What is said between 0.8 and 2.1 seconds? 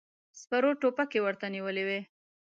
ټوپکې ورته نيولې وې.